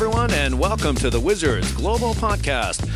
[0.00, 2.88] everyone, and welcome to the Wizards Global Podcast.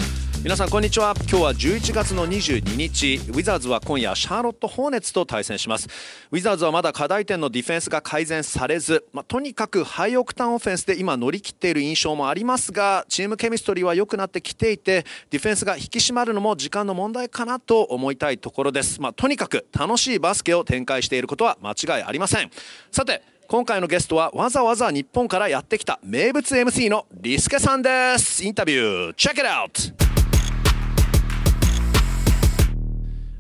[0.43, 1.15] 皆さんこんにちは。
[1.29, 5.87] 今日は11月の22日ウィザーズは今夜シャーロット・ホーネツと対戦します。
[6.31, 22.51] ウィザーズはまだ課題点のディフェンスが改善されず、まあ、とにかくハイオクタンオフェンスで今乗り切っている印象もありますがチームケミストリーは良くなってきていてディフェンスが引き締まるのも時間の問題かなと思いたいところです、まあ、とにかく楽しいバスケを展開していることは間違いありません。
[22.91, 28.43] さて今回のゲストはわざわざ日本からやってきた名物 MC のリスケさんです。
[28.45, 29.95] インタビューチェック it out!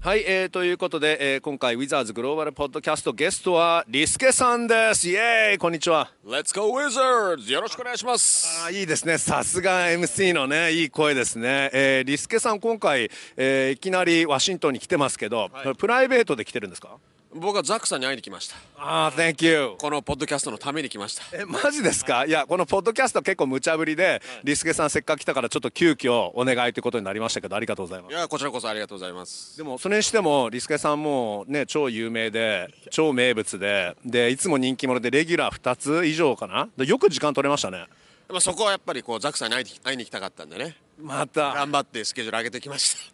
[0.01, 5.09] はい、えー、ということで、えー、今回ウィザーズグローバルポッドキャストゲストはリスケさんです。
[5.09, 6.11] イエーイこんにちは。
[6.27, 7.51] Let's go Wizards!
[7.51, 8.62] よろしくお願いします。
[8.67, 9.17] あいいですね。
[9.17, 16.98] さすが MC のねいい声ですね、えー、リスケさん今回、えー、いきなりワシントンに来てますけど、はい、プライベートで来てるんですか？
[17.34, 18.56] 僕はザックさんに会いに来ました。
[18.79, 21.25] ああ Thank you このポッドキャストのために来ました。
[21.37, 22.25] えマジですか？
[22.27, 22.31] い。
[22.31, 28.12] やこのポッドキャスト結構無茶ぶりで、はい、リスケさんせっかく来たからちょっと急遽お願いということになりましたけどありがとうございます。
[28.12, 29.56] いやこちらこそありがとうございます。
[29.56, 36.69] でもそれにしてもリスケさんもね超有名で超名物ででいつも人気者でレギュラー2つ以上かな？
[36.84, 37.87] よく時間取れましたね。
[38.28, 40.77] まあそこはやっぱりこうザックさんに会いに来たかったんでね。
[41.03, 41.53] また。
[41.53, 43.14] 頑張ってスケジュール上げてきました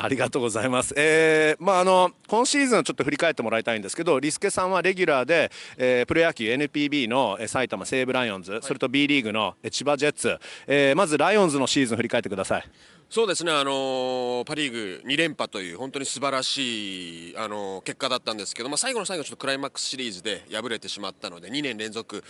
[0.00, 0.94] ありがとうございます。
[0.96, 10.38] えー、まああの今シーズンちょっと振り返ってもらいたいんですけど、リスケさんはレギュラーで、えー、プロ野球 NPB の埼玉西武ライオンズ、はい、それと B リーグの千葉ジェッツ、
[10.68, 12.64] えー、まずライオンズのシーズン振り返ってください。
[13.10, 22.22] そうですね、あのパ・リーグ2連覇という本当に素晴らしい、あの結果だったんですけど、まあ、最後の最後ちょっとクライマックスシリーズで敗れてしまったので2年連続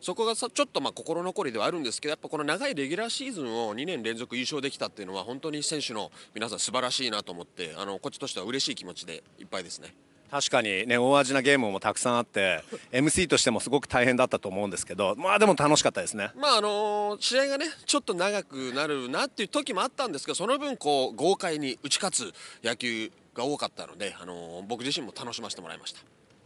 [0.00, 9.94] そこがさちょっとまあ心残りではあるんですけどやっぱこの長いレギュラーシーズンを2年連続優勝できたっていうのは本当に選手の皆さん素晴らしいなと思ってあのこっちとしては嬉しい気持ちでいっぱいですね。
[10.30, 26.00] 確かにね大味なゲームもたくさんあって MC としてもすごく大変だったと思うんですけどまあでも楽しかったですねまああのー、試合がねちょっと長くなるなっていう時もあったんですけどその分こう豪快に打ち勝つ野球が多かったので、あのー、僕自身も楽しませてもらいました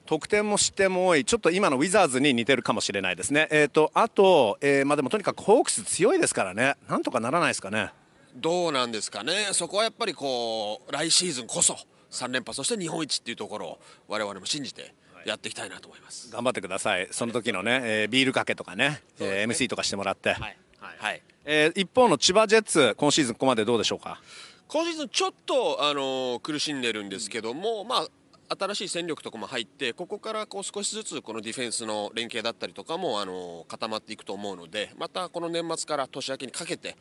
[0.07, 3.49] 得点も失点も多いちょっと今のウィザーズに似てるかもしれないですね。
[3.51, 6.75] えっ、ー、とあと、えー、まあでもとにかくホークス強いですからね。
[6.89, 7.91] なんとかならないですかね。
[8.37, 9.49] どうなんですかね。
[9.53, 11.77] そこはやっぱりこう来シーズンこそ
[12.11, 13.79] 3連覇そして日本一っていうところを
[14.09, 14.95] 我々も信じて
[15.25, 16.31] やっていきたいなと思います。
[16.33, 17.09] 頑張ってください。
[17.11, 20.31] その時のね、えー、ビールかけとかねね、えー、MC とかしてもらって。
[20.31, 20.57] はい、はい。
[20.99, 21.23] はい。
[21.45, 24.21] えー、一方の千葉ジェッツ今シーズンここまでどうでしょうか？
[24.69, 28.09] 今シーズンちょっと、あのー、苦しんでるんですけども、まあ
[28.49, 36.97] 新しい戦力とかも入ってここからこう少しずつこのディフェンスの連携だったりとかもあの固まっていくと思うのでまたこの年末から年明けにかけて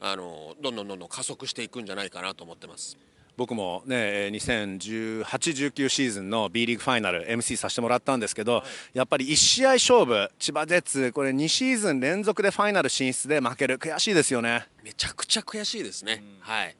[0.00, 2.96] あのどんどんどんどん加速していくんじゃないかなと思ってます。
[3.36, 8.62] 僕もね2018、19シーズンの B リーグファイナル MC させてもらったんですけど、
[8.94, 13.78] やっぱり1試合勝負千葉ジェッツこれ2シーズン連続でファイナル進出で負ける。
[13.78, 14.66] 悔しいですよね。
[14.82, 16.76] めちゃくちゃ悔しいですね、うん、はい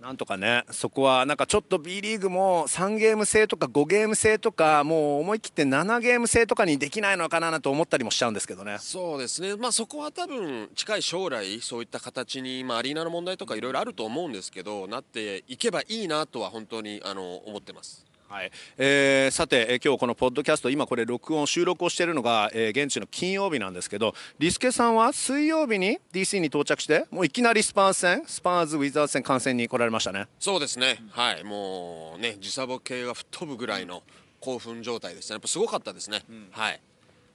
[0.00, 8.78] なんとかね、そこはなんかちょっと B リーグも3ゲーム制とか5ゲーム制とか、もう思い切って7ゲーム制とかにできないのかなと思ったりもしちゃうんですけどね。
[8.80, 18.09] そうですね、まあ、そこは多分近い将来、そういった形に、まあ、アリーナの問題とかいろいろあると思うんですけど、なっていけばいいなとは本当にあの思ってます。
[18.30, 18.52] はい。
[18.78, 30.28] えー、さて、えー、今日このポッドキャスト今これ録音収録をしているのが、えー、現地の金曜日なんですけどリスケさんは水曜日に DC に到着してもういきなりスパーズ戦スパーズ・ウィザーズ戦観戦に来られましたね。
[30.38, 30.98] そうですね。
[31.10, 31.42] はい。
[31.42, 34.04] もうね時差ボケが吹っ飛ぶぐらいの
[34.38, 35.34] 興奮状態ですね。
[35.34, 36.80] やっぱすごかったですね、うん、はい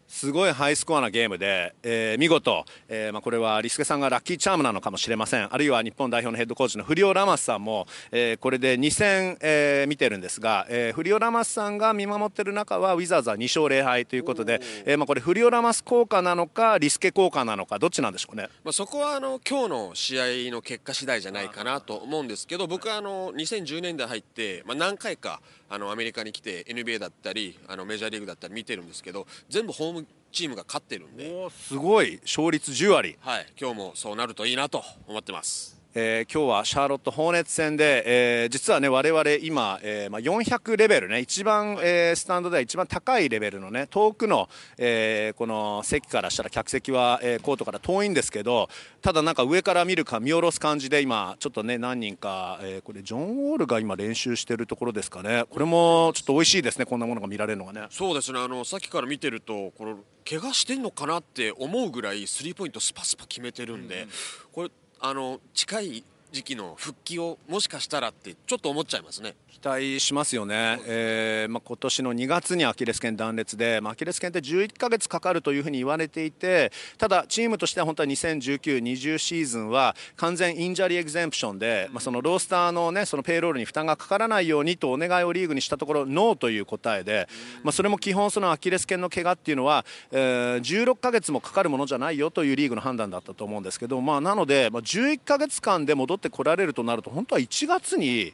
[0.07, 5.53] すごいハイスコアなゲームで、えー、見事、えーまあ、これはリスケさんがラッキーチャームなのかもしれません。
[5.53, 31.49] あるいは日本代表のヘッドコーチのフリオ・ラマスさんも、えー、これで2戦、えー、見てるんですが、えー、フリオ・ラマスさんが見守っている中はウィザーズは2勝0敗ということで、えーまあ、これフリオ・ラマス効果なのかリスケ効果なのかどっちなんでしょうね、まあ、そこはあの今日の試合の結果次第じゃないかなと思うんですけど僕はあの2010年代入って、まあ、何回かあのアメリカに来て NBA だったりあのメジャーリーグだったり見てるんですけど全部ホームチームが勝ってるんで。
[31.49, 32.19] すごい。
[32.23, 33.17] 勝率10割。
[33.21, 33.47] はい。
[33.59, 48.67] 今日もそうなるといいなと思ってますえー、今日はシャーロット・ホーネッツ戦で、えー、実はね我々今、えーまあ、400レベルね一番、えー、スタンドでは一番高いレベルのね遠くの、えー、この席からしたら客席は、えー、コートから遠いんですけど
[49.01, 55.45] ただなんか上から見るか見下ろす感じで今ちょっとね何人か、えー、これジョン・ウォールが今練習してるところですかね。
[55.49, 57.87] これもちょっと美味しいですねこんなものが見られるのがね。
[57.89, 58.39] そうですね。
[58.39, 59.95] あのさっきから見てるとこれ
[60.27, 64.09] 怪我してんのかなって思うぐらいスリーポイントスパスパ決めてるんで、うん、
[64.51, 64.69] これ
[65.07, 66.03] あの近い
[66.35, 69.35] 時期の復帰をもしかしたらってちょっと思っちゃいますね。
[69.55, 87.29] 期待しますよね、えーまあ、今年の2月にアキレス腱断裂で、まあ、アキレス腱って11ヶ月かかるというふうに言われていてただ、チームとしては本当は2019、20シーズンは完全 injury exemption で、まあ、そのロースターの,、ね、その payroll に負担がかからないようにとお願いをリーグにしたところノーという答えで、
[87.63, 98.33] まあ、それも基本、そのアキレス腱の怪我っていうのは、えー、16ヶ月もかかるものじゃないよというリーグの判断だったと思うんですけど、まあ、なので、まあ、11ヶ月間で戻ってこられるとなると本当は1月に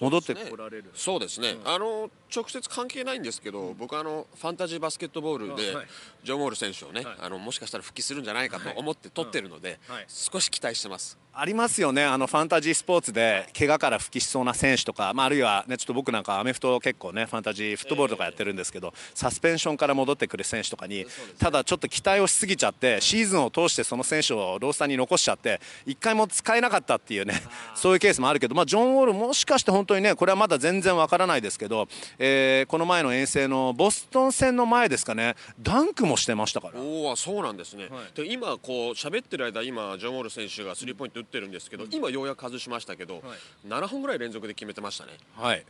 [0.00, 0.90] 戻ってこられる。
[0.94, 5.86] そうですね、うん、あの直接関係ないんですけど、うん、僕あのファンタジーバスケットボールで、はい、
[6.24, 11.18] ジョン・ウォール選手をね、はい、あのもしかしたら復帰するんじゃないかと思って取ってるので、はい、少し期待してます。
[11.34, 12.04] ありますよね。
[12.04, 21.06] あのファンタジースポーツで怪我から復帰しそうな選手とか、まあ、あるいは、ね、ちょっと僕なんかアメフト結構ねファンタジーフットボールとかやってるんですけど、えー、サスペンションから戻ってくる選手とかに、ね、
[21.38, 27.40] ただちょっと期待をしすぎちゃってシーズンを通してその選手をロースターに残しちゃって1回も使えなかったっていうね
[27.74, 31.88] そういうケースもあるけど、まあ、ジョン・ウォールもしかして本当にねこれはまだ全然わからないですけど、
[32.24, 35.34] えー、この前の遠征のボストン戦の前ですかね。
[35.60, 36.80] ダンクもしてましたから。
[36.80, 41.92] おそうなんですね、はい、で今こう喋ってる間今ジョン・ウォール選手がスリーポイント打ってるんですけど、うん。
[41.92, 43.22] 今ようやく外しましたけど、はい、
[43.68, 45.14] 7本ぐらい連続で決めてましたね。
[45.36, 45.64] はい。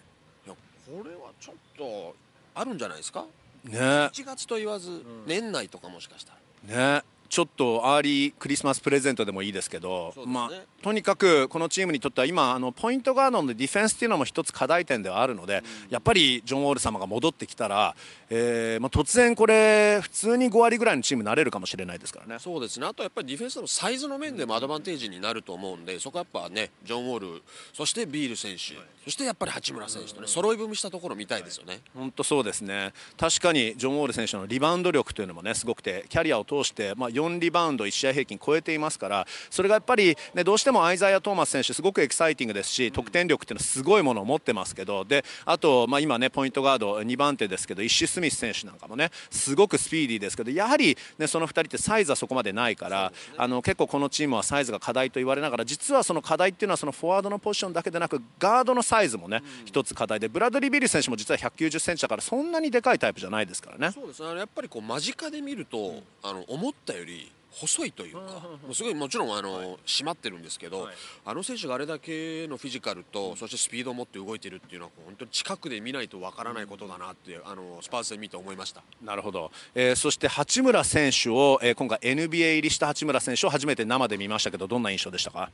[0.46, 2.14] いやこれはちょっと
[2.54, 3.24] あるんじゃないですか？
[3.64, 3.78] ね。
[3.78, 6.34] 1月と言わず、年内とかもしかした
[6.68, 6.98] ら。
[6.98, 7.02] ね
[7.32, 17.96] ちょっとアーリークリスマスプレゼントでもいいですけど、ね、まあ、とにかくこのチームにとっては今あのポイントガードのディフェンスっていうのも一つ課題点ではあるので、うん、やっぱりジョン・ウォール様が戻ってきたら、
[18.28, 22.38] えーまあ、突然これ普通に5割ぐらいのチームになれるかもしれないですからね。
[22.38, 22.86] そうですね。
[22.86, 27.42] あとやっぱりディフェンスのサイズの面でもアドバンテージになると思うんでそこはやっぱねジョン・ウォール
[27.72, 31.80] そしてビール選手、はい、そしてやっぱり八村選手とね揃い踏みしたところ見たいですよね。
[31.94, 32.92] 本、当、そうですね。
[33.16, 63.92] 確かにジョン・ウォール選手のリバウンド力というのもねすごくてキャリアを通して、まあ、4リバウンド1試合平均超えていますからそれがやっぱり、ね、どうしてもアイザイア・トーマス選手すごくエキサイティングですし得点力っていうのはすごいものを持ってますけどであと、まあ、今ねポイントガード2番手ですけどイッシュ・スミス選手なんかもねすごくスピーディーですけどやはり、ね、その2人ってサイズはそこまでないから、あの結構このチームはサイズが課題と言われながら実はその課題っていうのはそのフォワードのポジションだけでなくガードのサイズもね一つ課題でブラッドリー・ビール選手も実は190センチだからそんなにでかいタイプじゃないですからね。
[63.92, 64.22] そうです。
[64.22, 67.11] ねやっぱりこう間近で見ると、あの思ったより
[67.54, 70.94] 細いというか、もうすごいもちろんあの、はい、締まってるんですけど、はい、
[71.26, 78.82] あの選手があれだけのフィジカルと、そしてスピードを持って動いているっていうのは本当に近くで見ないとわからないことだなってあのスパーズで見て思いました。
[79.02, 85.50] なるほど、えー、そして八村選手を、えー、今回 NBA 入りした八村選手を初めて生で見ましたけどどんな印象でしたか？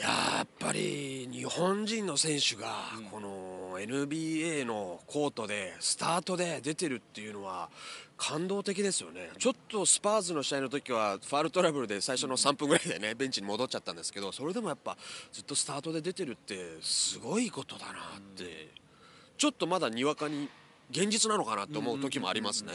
[0.00, 0.08] や
[0.44, 2.72] っぱり日本人の選手が
[3.10, 7.68] この NBA のコートでスタートで出てるっていうのは
[8.16, 14.96] 感動的ですよねちょっとスパーズの試合の時はファールトラブルで最初の3分ぐらいでねベンチに戻っちゃったんですけどそれでもやっぱ
[15.32, 17.94] ずっとスタートで出てるってすごいことだなっ
[18.36, 18.68] て
[19.36, 20.48] ちょっとまだにわかに
[20.90, 22.72] 現実なのかなって思う時もありますね。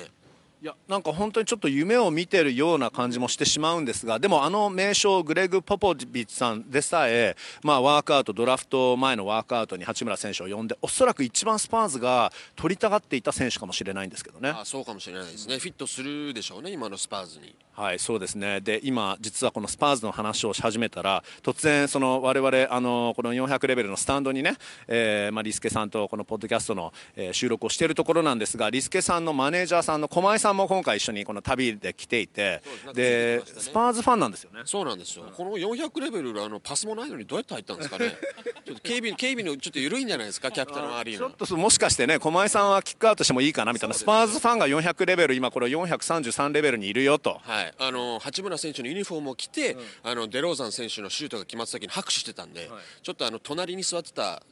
[0.60, 14.50] いやなんか本当にちょっと夢を見てるような感じもしてしまうんですがでもあの名将グレグ・ポポビッチさんでさえ、まあ、ワークアウトドラフト前のワークアウトに八村選手を呼んでおそらく一番スパーズが取りたがっていた選手かもしれないんですけどね。
[14.50, 15.60] あそうかもしれないですね。
[15.60, 16.72] フィットするでしょうね。
[16.72, 24.56] 今のスパーズにはいそうですねで今実はこのスパーズの話をし始めたら突然その我々あのこの400レベルのスタンドにね、
[24.88, 32.62] えーまあ、リスケさんとこのポッドキャストの、えー、収録をしているところなんですがリスケさんのマネージャーさんの駒井さんも今回一緒にこの旅で来ていて
[32.94, 34.62] で、ね、スパーズファンなんですよね。
[34.66, 38.16] そうなんですよ、この400レベルあのパスもないのにどうやって入ったんですかね。
[38.66, 43.96] ちょっと警備警備のちょっと緩いんじゃないですかキャピタルアリーちょっともしかしてね駒井さんはキックアウトしてもいいかなみたいな。
[43.96, 47.40] スパーズファンが400レベル今これ433レベルにいるよと。
[47.44, 47.74] はい。
[47.78, 52.70] あの八村選手のユニフォームを着て、うん、あのデローザン選手のシュートが決まった時に拍手してたんで、はい、
[53.02, 54.44] ちょっとあの隣に座ってた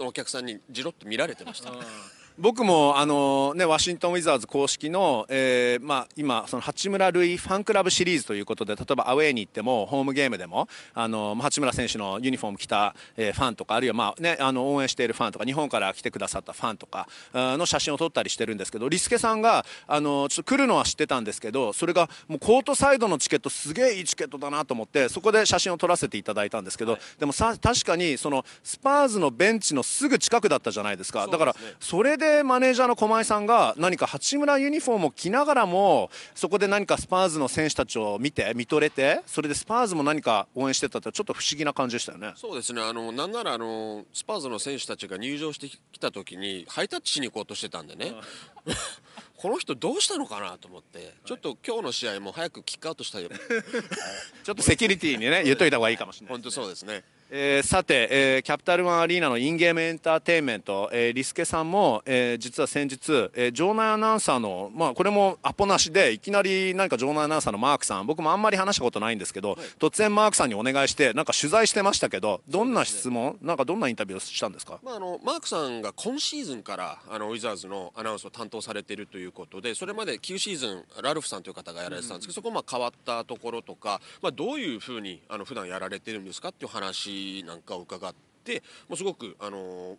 [0.00, 1.72] お客さんにじろっと見られてました。
[2.40, 31.26] 僕もあの、ね、ワシントン・ウィザーズ公式の、えーまあ、今、その八村塁ファンクラブシリーズということで例えばアウェーに行ってもホームゲームでもあの八村選手のユニフォーム着た、えー、ファンとかあるいは、まあね、あの応援しているファンとか日本から来てくださったファンとかの写真を撮ったりしてるんですけどリスケさんがあのちょっと来るのは知ってたんですけどそれがもうコートサイドのチケットすげえいいチケットだなと思ってそこで写真を撮らせていただいたんですけど、はい、でもさ確かにそのスパーズのベンチのすぐ近くだったじゃないですか。
[31.26, 42.32] だからそれでマネージャーの駒井さんが何か八村ユニフォームを着ながらもそこで何かスパーズの選手たちを見て見とれてそれでスパーズも何か応援してたってちょっと不思議な感じでしたよね。
[42.36, 42.82] そうですね。
[42.82, 48.14] あのなんならあのスパーズの選手たちが入場してきた時にハイタッチしに行こうとしてたんでね。
[49.36, 51.14] この人どうしたのかなと思って。
[51.24, 53.30] ちょっと今日の試合も早くキックアウトしたいよ。
[54.42, 89.96] ちょっとセキュリティにね言っといた方がいいかもしれない、ね、本当そうですねえー、さて、えー、キャピタルワンアリーナのインゲームエンターテインメント、えー、リスケさんも、えー、実は先日、えー、場内アナウンサーの、まあ、これもアポなしでいきなり何か場内アナウンサーのマークさん僕もあんまり話したことないんですけど、はい、突然マークさんにお願いしてなんか取材してましたけどどんな質問、ね、なんかどんなインタビューをしたんですか、まあ、あのマークさんが今シーズンからあのウィザーズのアナウンスを担当されているということでそれまで9シーズンラルフさんという方がやられてたんですけど、うん、そこまあ変わったところとか、まあ、どういうふうにあの普段やられてるんですかっていう話なんかを伺伺ってもうすごくあの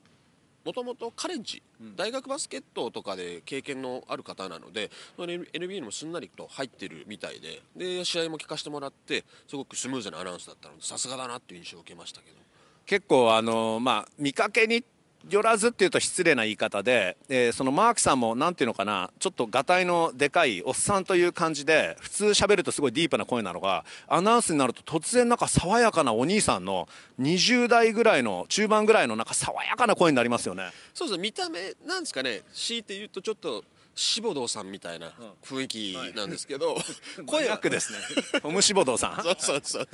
[0.65, 1.63] もともとカレッジ、
[1.95, 12.37] 大学バスケットとかで経験のある方なので NBA にもすんなりと入ってるみたいでで試合も聞かせてもらってすごくスムーズなアナウンスだったのでさすがだなっていう印象を受けましたけど。
[12.85, 14.83] 結構あの、まあ、見かけに
[15.27, 26.87] 寄らずっていうと失礼な言い方で、えー、そのマークさんも何ていうのかなちょっとがたいのでかいおっさんという感じで普通喋るとすごいディープな声なのがアナウンスになると突然なんか爽やかなお兄さんの
[27.19, 30.71] 20代ぐらいの中盤ぐらいのなんか爽やかな声になりますよね。
[30.93, 32.41] そうです見た目なんですかね。
[32.53, 33.63] 強いて言うとちょっと
[33.99, 35.11] 志保堂さんみたいな
[35.43, 36.83] 雰囲気なんですけど、はい、
[37.27, 37.99] 声はですね。
[38.41, 39.23] トム志保堂さん。
[39.23, 39.87] そうそうそう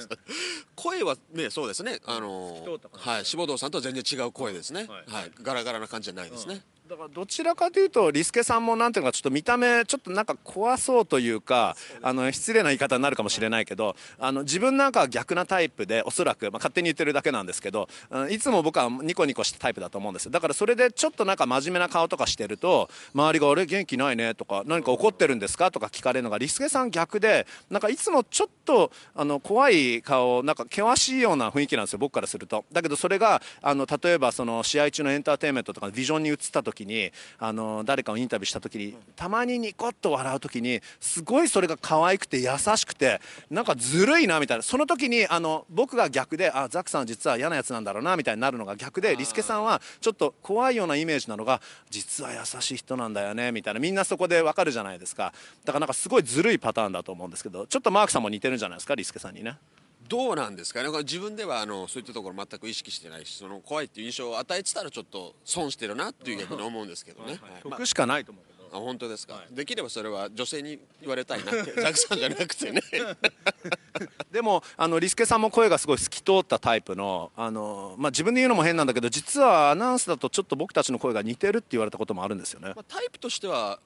[0.75, 1.99] 声はねそうですね。
[2.05, 3.25] あのはい。
[3.25, 17.89] 志保堂さんとは全然違う声ですね、はい、はい、ガラガラな感じじゃないですね、だからどちらかというとリスケさんもなんていうのかちょっと見た目ちょっとなんか怖そうというかあの失礼な言い方になるかもしれないけどあの自分なんかは逆なタイプでおそらく、まあ、勝手に言ってるだけなんですけど
[18.29, 32.63] いつも僕はニコニコしたタイプだと思うんですだからそれでちょっとなんか真面目な顔とかしてると周りが「あれ元気ないね」とか「何か怒ってるんですか?」とか聞かれるのがリスケさん逆でなんかいつもちょっとあの怖い顔なんか険しいような雰囲気なんですよ僕からすると。
[32.71, 44.63] だけどそれがあの例えばその試合中のエンターテインメントとかビジョンに映った時にあのの誰かをインタビューした時にたまにニコッと笑う時にすごいそれが可愛くて優しくてなんかずるいなみたいな。
[44.63, 53.79] その時にあの僕が逆であザックさん実は嫌なやつなんだろうなみたいになるのが逆でリスケさんはちょっと怖いようなイメージなのが実は優しい人なんだよねみたいな。
[53.79, 55.33] みんなそこでわかるじゃないですか。
[55.63, 59.57] だからなんかすごいずるいパターンだと思うんですけどちょっとマークさんも似てるんじゃないですかリスケさんにね。
[60.07, 60.89] どうなんですかね。
[60.99, 68.43] 自分ではあのそういったところ全く意識してないしその怖いっていう印象を与えてたらちょっと損してるなっていう逆に思うんですけどね、得しかないと思う
[68.75, 72.81] あ本当ですか、はい、できればそれは女性に言われたいなって ザクさんじゃなくてね。
[74.31, 83.79] でもあのリスケさんも声がすごい透き通ったタイプのあの、まあ、自分で言うのも変なんだけど実はアナウンスだとちょっと僕たちの声が似てるって言われたこともあるんですよね、まあ、タイプとしては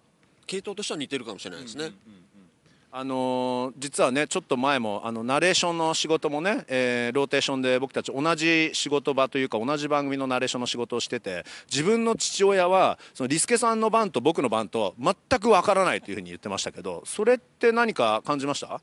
[0.47, 2.28] 系統としては似てるかもしれないですね、うんうんうん
[2.91, 18.81] あの、実はねちょっと前もあのナレーションの仕事もね、えー、ローテーションで僕たち同じ仕事場というか同じ番組のナレーションの仕事をしてて自分の父親はそのリスケさんの番と僕の番と全くわからないというふうに言ってましたけどそれって何か感じました？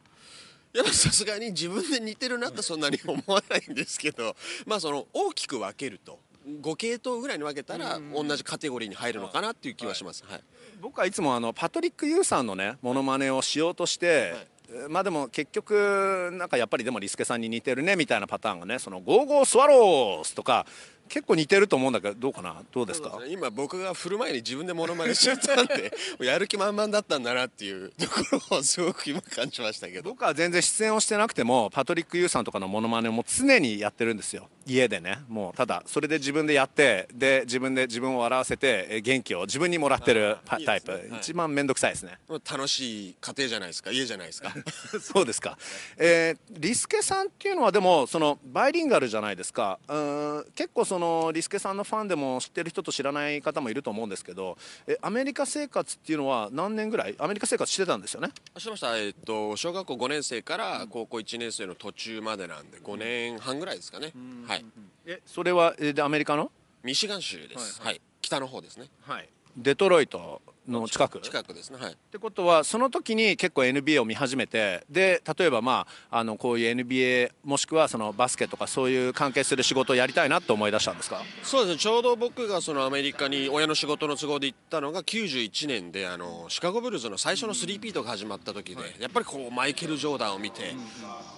[0.75, 4.37] いやさすがに自分で似てるなとそんなに思わないんですけど
[4.67, 6.21] まあその大きく分けると。
[6.47, 10.25] 5系統ぐらいに分けたら同じカテゴリーに入るのかなっていう気はします。
[10.27, 10.41] はい、
[10.81, 14.35] 僕はいつもあのパトリック・ユーさんのねモノマネをしようとして、
[14.71, 20.67] はい、まあでも結局なんかやっぱりでもリスケさんに似てるねみたいなパターンがね「そのゴーゴースワローズ」とか
[21.09, 22.63] 結構似てると思うんだけどどうかな？
[22.73, 30.11] どうですか、ね、今僕が振る前に自分でモノマネしちゃったんで やる気満々だったんだなっていうところをすごく今感じましたけど。
[30.11, 40.99] 僕は全然出演をしてなくてもパトリック・ユーさんとかのモノマネも常にやってるんですよ家でねもうただそれで自分でやってで自分で自分を笑わせて元気を自分にもらってるタイプ、ね。
[41.11, 42.19] はい、一番面倒くさいですね。
[42.29, 43.91] 楽しい家庭じゃないですか。
[43.91, 44.53] 家じゃないですか。
[45.01, 45.57] そうですか、
[45.97, 49.79] えー、リスケさんっていうのはでもそのバイリンガルじゃないですか。
[49.89, 57.15] うん結構そのリスケさんのファンでも知ってる人と知らない方もいると思うんですけどえアメリカ生活っていうのは何年ぐらい？
[57.19, 58.31] アメリカ生活してたんですよね？
[58.59, 58.97] してました。
[58.99, 64.13] えっと小学校5年生から高校1年生の途中までなんで5年半ぐらいですかね、
[64.47, 64.65] はいはい、
[65.07, 66.51] えそれはでアメリカの？
[66.83, 68.89] ミシガン州です、はい、はい、北の方ですね。
[69.03, 71.21] はいデトロイトの近く？
[71.21, 71.93] 近くですねはい。
[71.93, 81.23] ってことはその時に結構 NBA を見始めてで例えばまああのこういう NBA もしくはそのバスケとかそういう関係する仕事をやりたいなと思い出したんですか？
[81.45, 90.75] そうですねちょうど僕がそのアメリカに親の仕事の都合で行ったのが91年であのシカゴブルーズの最初のスリーピートが始まった時で、やっぱりこうマイケル・ジョーダンを見て、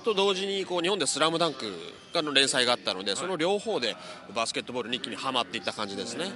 [0.05, 1.71] と同時にこう日本で「スラムダンク
[2.15, 3.95] がの連載があったのでその両方で
[4.35, 6.33] バスケットボールに一気にはまっていった感じですね。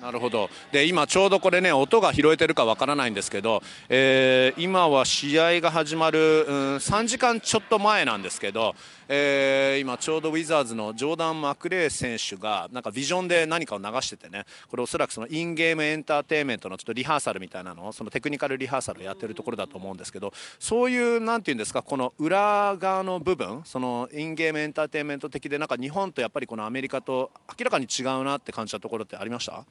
[0.00, 0.48] なるほど。
[0.70, 8.76] で今ちょうどこれね音が拾えてるかわからないんですけど、えー、今は試合が始まる、うん、3時間ちょっと前なんですけど、
[9.10, 29.64] えー、今ちょうどウィザーズのジョーダン・マクレー選手がなんかビジョンで何かを流しててねこれおそらくそのインゲームエンターテインメントのちょっとリハーサルみたいなのそのテクニカルリハーサルをやってるところだと思うんですけどそういうなんていうんですかこの裏側の部分そのインゲームエンターテインメント的でなんか日本とやっぱりこのアメリカと明らかに違うなって感じたところってありました？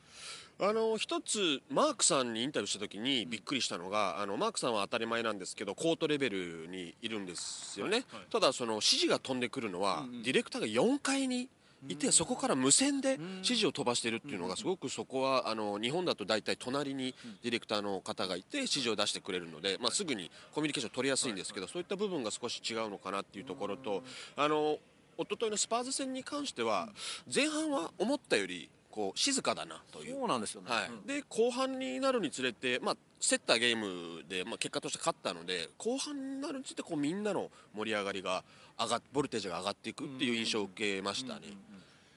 [0.60, 11.48] あの一つマークさんにインタビューした時にびっくりしたのがあのマークさんは当たり前なんですけどコートレベルにいるんですよね、はいはい、ただその指示が飛んでくるのは、うんうん、ディレクターが4階に
[11.88, 24.02] いてそこから無線で指示を飛ばしてるっていうのがすごくそこはあの日本だと大体隣にディレクターの方がいて指示を出してくれるので、まあ、すぐにコミュニケーション取りやすいんですけどそういった部分が少し違うのかなっていうところと
[24.36, 24.78] あの
[25.20, 26.90] 一昨日のスパーズ戦に関しては
[27.34, 30.15] 前半は思ったよりこう静かだなという。
[30.15, 38.44] そうなんですよね、はい、うん、で後半になるにつれて、まあ、競ったゲームで、まあ、結果として勝ったので後半になるにつれてこうみんなの盛り上がりが
[38.79, 41.41] 上がボルテージが上がっていくっていう印象を受けましたね。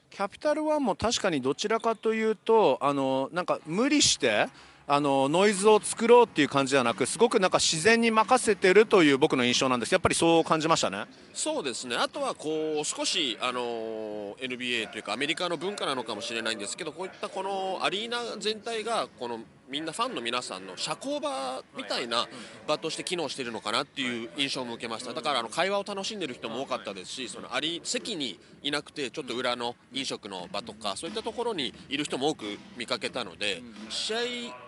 [0.09, 4.49] キャピタルワンも確かにどちらかというとあのなんか無理して
[4.93, 9.93] あのノイズを作ろうっていう感じではなくすごくなんか自然に任せてるという僕の印象なんです。
[9.93, 11.05] やっぱりそう感じましたね。
[11.33, 11.95] そうですね。
[11.95, 19.39] あとはこう少しあの NBA というかアメリカの文化なのかもしれないんですけどこういったこのアリーナ全体がこの
[19.71, 22.27] みんなファンの皆さんの社交場みたいな
[22.67, 25.13] 場として機能しているのかなっていう印象も受けました。
[25.13, 32.45] だからあの会話を楽しんでる人も多かったですしそのあり席にいなくてちょっと裏の飲食の場とかそういったところにいる人も多く
[32.77, 34.17] 見かけたので試合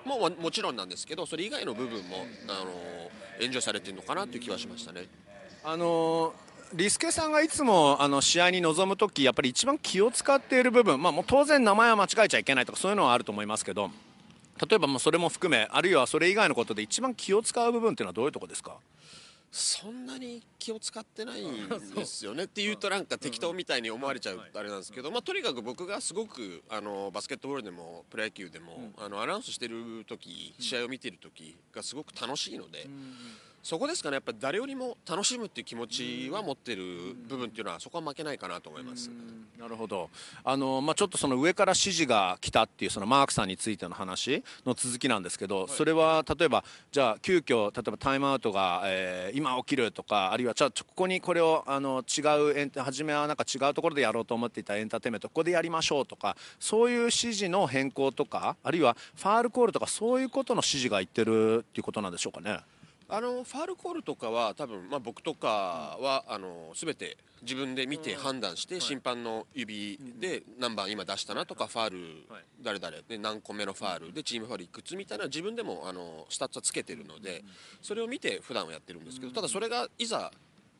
[0.05, 2.71] ももちろんなんですけどそれ以外の部分もあの
[3.41, 5.07] エンジョイされてるのかなという気はしましたね。
[5.65, 6.33] あの
[6.73, 13.91] リスケさんがいつもあの試合に臨む時やっぱり一番気を使っている部分、まあ、もう当然名前は間違えちゃいけないとかそういうのはあると思いますけど
[14.61, 18.77] 例えばもうそれも含めあるいはそれ以外のことで一番気を使う部分っていうのはどういうとこですか？
[19.51, 22.45] そんなに気を使ってないんですよね。
[22.45, 32.87] っていうとなんか適当みたいに思われちゃうあれなんですけど、まあ、とにかく僕がすごくあのバスケットボールでもプロ野球でも、あのアナウンスしてる時試合を見てる時がすごく楽しいので。
[33.63, 39.09] そこですかねやっぱり誰よりも楽しむっていう気持ちは持ってる部分っていうのはそこは負けないかなと思います。
[39.57, 40.09] なるほど
[40.43, 62.59] あの、まあ、ちょっとその上から指示が来たっていうそのマークさんについての話の続きなんですけど、はい、それは例えばじゃあ急遽例えばタイムアウトが、えー、今起きるとかあるいはじゃあここにこれをあの違うエン初めはなんか違うところでやろうと思っていたエンターテインメントここでやりましょうとかそういう指示の変更とかあるいはファールコールとかそういうことの指示が言ってるっていうことなんでしょうかね。
[63.15, 65.47] あのファールコールとかは多分、まあ、僕とか
[66.01, 71.99] は、あの全て自分で見て判断して、審判の指で何番今出したなとかファール
[72.63, 77.43] 誰々で何個目のファールでチームファールいくつみたいな自分でもあのスタッツはつけてるので
[77.83, 80.31] それを見て普段はやってるんですけどただそれがいざ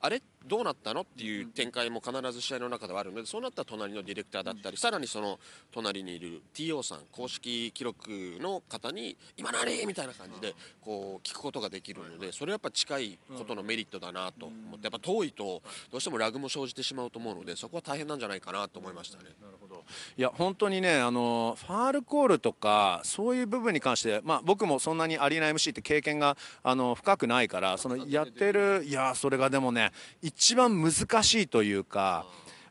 [0.01, 1.01] あれどうなったの？
[1.01, 5.39] っていう展開も必ず試合の中ではあるのでそうなったら隣のディレクターだったりさらにその
[5.71, 19.25] 隣にいる TO さん公式記録の方に今何みたいな感じでこう聞くことができるのでそれはやっぱ近いことのメリットだなと思ってやっぱ遠いとどうしてもラグも生じてしまうと思うのでそこは大変なんじゃないかなと思いましたね。
[19.41, 19.83] なるほど。
[20.17, 29.91] いや本当にねあのファールコールとかそういう部分に関して、まあ、僕もそんなにアリーナ MC って経験があの深くないからそのやってるいやそれがでもね
[30.35, 30.91] 一番難
[31.23, 32.25] しいというか。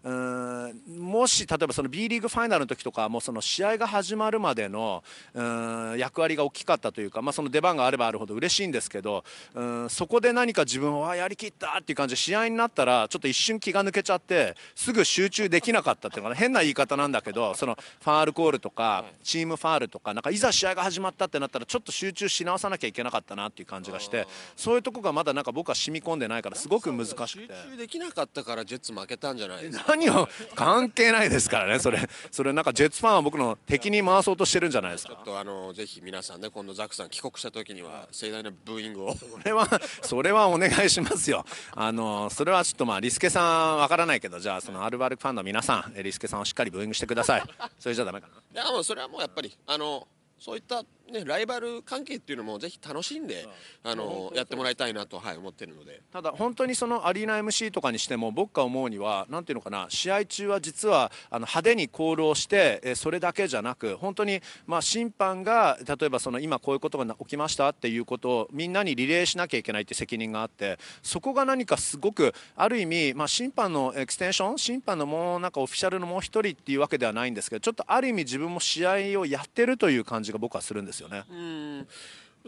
[0.05, 27.27] うんもし例えばその B リーグファイナルの時とかもその試合が始まるまでのうん役割が大きかったというか、まあ、その出番があればあるほど嬉しいんですけどうんそこで何か自分はやりきったっていう感じで試合になったらちょっと一瞬気が抜けちゃってすぐ集中できなかったっていうのが変な言い方なんだけどそのファールコールとかチームファールとかなんかいざ試合が始まったってなったらちょっと集中し直さなきゃいけなかったなっていう感じがしてそういうとこがまだなんか僕は染み込んでないからすごく難しくて。
[27.27, 27.39] 集
[27.73, 29.92] 中できなかったからジェッツ負けたんじゃないですか？
[29.97, 31.79] 何を関係ないですからね。
[31.79, 31.99] それ
[32.31, 35.15] それなんかジェッツファンは僕の敵に回そうとしてるんじゃないですか。
[35.15, 39.15] ちょっとあのぜひ皆さんね今度ザックさん帰国した時には盛大なブーイングを。
[39.15, 39.69] それは
[40.03, 41.45] それはお願いしますよ。
[41.75, 47.43] あのそれはちょっとまあリスケさんわからないけどじゃあそのアルバルクファンの皆さんリスケさんをしっかりブーイングしてください。
[47.79, 48.63] それじゃダメかな。
[48.63, 50.07] いやもうそれはもうやっぱりあの
[50.39, 53.47] そういったね、ライバル関係っていうのもぜひ楽しんで、
[53.85, 56.03] あのやってもらいたいなと、はい、思ってるので。
[56.13, 81.25] ただ本当にそのアリーナ MC とかにしても僕が思うにはなんていうのかな試合中は実はあの派手にコールをしてえそれだけじゃなく本当にまあ審判が例えばその今こういうことが起きましたっていうことをみんなにリレーしなきゃいけないって責任があってそこが何かすごくある意味まあ審判のエクステンション審判のもうなんかオフィシャルのもう一人っていうわけではないんですけどちょっとある意味自分も試合をやってるという感じが僕はするんですよね。
[81.31, 81.87] うん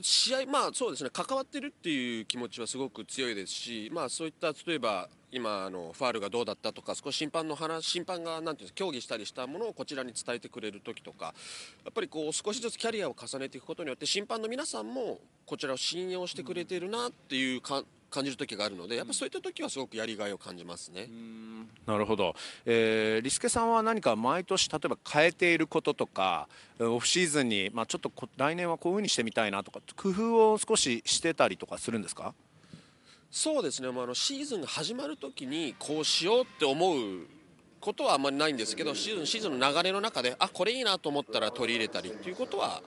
[0.02, 11.26] 試合、まあそうですね、関わってるっていう気持ちはすごく強いですし、まあ、そういった例えば、今あの、ファールがどうだったとか、少し審判の話、審判がなんていう協議したりしたものをこちらに伝えてくれる時とか、
[11.84, 21.08] やっぱりこう少しずつキャリアを重ねていくことによって、審判の皆さんもこちらを信用してくれてるなっていうか感じる時があるので、やっぱそういった時はすごくやりがいを感じますね。
[21.84, 26.48] なるほど、えー、リスケさんは何か毎年例えば変えていることとか
[26.78, 32.32] オフシーズンに、まあ、ちょっと来年はこういうふうにしてみたいなとか工夫を少ししてたりとかするんですか？
[33.30, 37.26] そうですね、まあ、あのシーズンが始まるときにこうしようって思う
[37.80, 42.80] ことはあんまりないんですけどシーズンシーズンの流れの中であこれいいなと思ったら取り入れたりっていうことは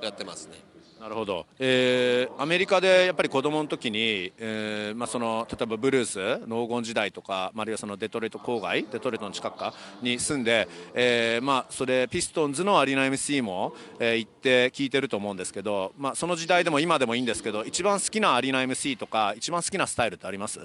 [0.00, 0.54] やってますね。
[1.00, 20.58] なるほど、えー、アメリカでやっぱり子供の時に、えーまあ、その例えばブルース黄金時代とかあるいはそのデトロイト郊外デトロイトの近くかに住んで、えーまあ、それピストンズのアリーナ MC も、えー、行って聞いてると思うんですけど、まあ、その時代でも今でもいいんですけど一番好きなアリーナ MC とか一番好きなスタイルってあります？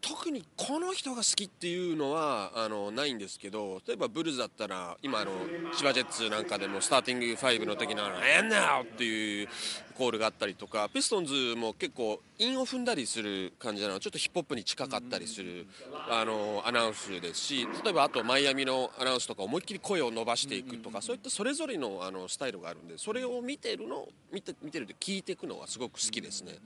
[0.00, 5.32] 特にこの人が好きっていうのはあのないんですけど例えばブルズだったら今あの
[5.76, 8.04] 千葉ジェッツなんかでもスターティング5の時の
[8.38, 9.48] 「And now!」っていう
[9.96, 15.66] コールがあったりとかピストンズも結構韻を踏んだりする感じなのちょっとヒップホップに近かったりする
[16.08, 26.58] あのアナウンスですし例えばあとマイアミのアナウンスとか思いっきり声を伸ばしていくとかそういったそれぞれのあのスタイルがあるんでそれを見てるの見て見てるで聞いていくのがすごく好きですね。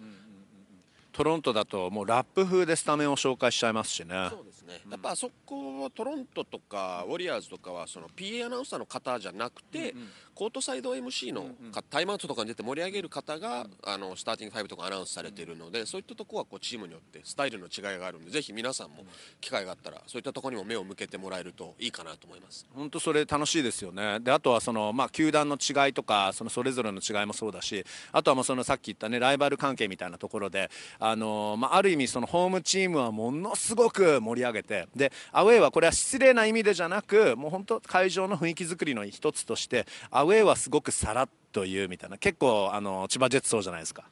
[1.12, 4.28] トロントだともうラップ風でスタメンを紹介しちゃいますしね。
[4.30, 4.80] そうですね。
[4.90, 11.54] やっぱあそこトロントとかウォリアーズとかはその PA アナウンサーの方じゃなくて、うんうん、コートサイド MC の、うんうん、
[11.90, 19.04] タイムアウトとかに出て盛り上げる方が、うん、あのスターティング5とかアナウンスされているので、そういったところはこうチームによってスタイルの違いがあるんで、ぜひ皆さんも
[19.40, 22.66] 機会があったらそういったところにも目を向けてもらえるといいかなと思います。
[22.74, 24.20] 本当それ楽しいですよね。
[24.20, 30.70] であとはそのまあ球団の違いとかそのそれぞれの違いもそうだし、あとはもうそのさっき言ったねライバル関係みたいなところで、
[31.00, 44.04] あのまあある意味そのホームチームはものすごく盛り上げてでアウェーはこれは失礼な意味でじゃなくもう本当会場の雰囲気作りの一つとしてアウェーはすごくさらっと言うみたいな結構あの千葉ジェッツそうじゃないですか。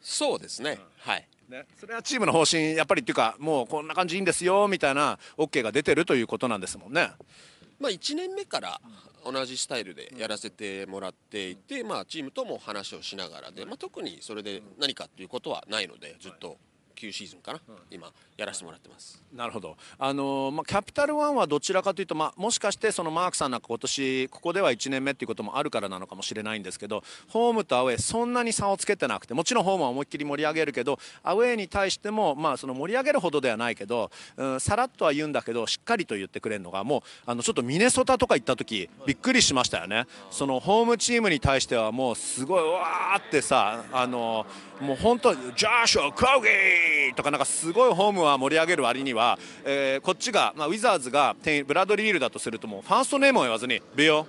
[0.00, 1.28] そうですね、うん、はい。
[1.48, 7.10] ね、それはチームの方針やっぱりっていうかもうこんな感じいいんですよみたいな OK が出てるということなんですもんね。
[7.78, 8.80] まあ、1年目から
[9.24, 16.56] 同じスタイルでやらせてもらっていて、まあ、チームとも話をしながらで、まあ、特にそれで何かっていうことはないのでずっと
[16.96, 19.22] 9シーズンかな、今やらせてもらってます。
[19.32, 40.06] なるほど、あのまあ、キャピタルワンはどちらかというと、まあ、もしかしてそのマークさんなんか今年ここでは1年目っていうこともあるからなのかもしれないんですけどホームとアウェーそんなに差をつけてなくてもちろんホームは思いっきり盛り上げるけどアウェーに対しても、まあ、その盛り上げるほどではないけど、うん、さらっとは言うんだけどしっかりと言ってくれるのがもうあのちょっとミネソタとか行った時びっくりしましたよね。
[40.30, 44.46] そのホームチームに対してはもうすごいわーってさあの
[44.80, 46.85] もう本当ジャーシュ・クロギー
[47.16, 54.26] とかなんかすごいホームは盛り上げる割には、えー、こっちが、まあ、ウィザーズがブラッドリー・ルだとするともうファーストネームを言わずにビオ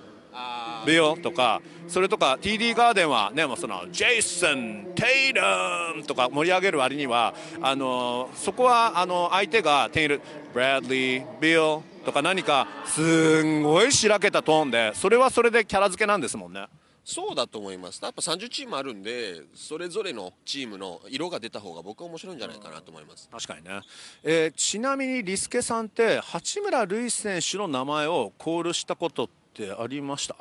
[0.86, 10.20] ビオとかそれとか TD ガーデンはねもうそのジェイソン・テイラムとか盛り上げる割にはあのそこはあの相手がテイル
[10.54, 16.66] ブラッドリー・ビオとか何かすんごいしらけたトーンでそれはそれでキャラ付けなんですもんね。
[17.10, 18.00] そうだと思います。
[18.02, 23.30] やっぱ30チームあるんで、それぞれのチームの色が出た方が僕は面白いんじゃないかなと思います。
[23.30, 23.80] 確かにね。
[24.22, 30.34] えー、ちなみにリスケさんって八村塁選手の名前をコールしたことってありました？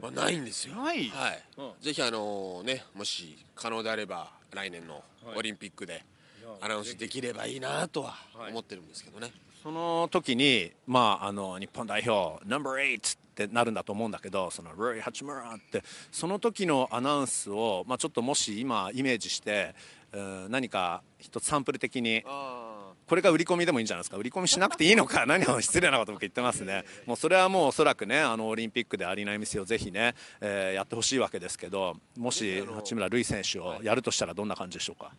[0.00, 0.74] まあ、ないんですよ。
[0.74, 1.12] はい。
[1.56, 5.04] うん、ぜひあのね、もし可能であれば来年の
[5.36, 6.04] オリンピックで
[6.60, 8.16] アナウンスできればいいなとは
[8.50, 9.26] 思ってるんですけどね。
[9.26, 19.74] はい、その時にまああの日本代表ナンバー8ってなるんだと思うんだけどその「ルイ・ハチムラ」ってその時のアナウンスを、まあ、ちょっともし今イメージして、
[20.12, 24.16] うん、何か一つサンプル的にこれが売り込みでもいいんじゃないですか？
[24.16, 25.24] 売り込みしなくていいのか？
[25.26, 35.12] 何を失礼なこと僕言ってますねもうそれはもうおそらくねあのオリンピックでアリーナ MC をぜひね、えー、やってほしいわけですけどもし八村塁選手をやるとしたらどんな感じでしょうか？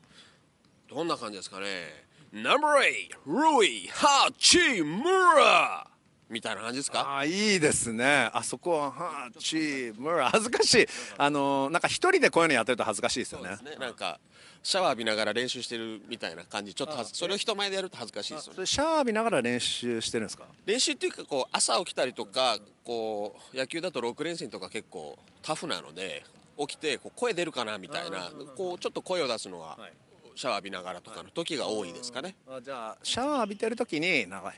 [0.88, 5.86] どんな感じですかね？Number 8 Rui Hachimura
[6.34, 7.18] みたいな感じですか？
[7.18, 8.30] あいいですね。
[8.34, 10.88] あそこははチーム恥ずかしい。
[11.18, 13.52] あのなんか一人でこういうのやってると恥ずかしいですよね。
[13.52, 13.58] ね。
[13.80, 14.20] なんか
[14.64, 16.74] シャワー浴びながら練習してるみたいな感じ。
[16.74, 18.66] ちょっとそれを人前でやると恥ずかしいですよね。
[18.66, 20.46] シャワー浴びながら練習してるんですか？
[20.66, 26.24] 練習っていうかこう朝起きたりとかこう野球だと6連戦とか結構タフなので
[26.58, 29.94] 起きてこう声出るかなみたいなこうちょっと声を出すのははい。
[30.36, 32.36] シャワー浴びながらとかの時が多いですかね。
[32.50, 34.54] あじゃあシャワー浴びてる時になんかあの